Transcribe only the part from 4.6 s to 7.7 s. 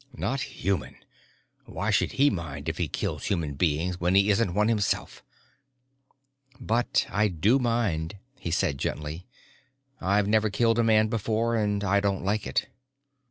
himself? "But I do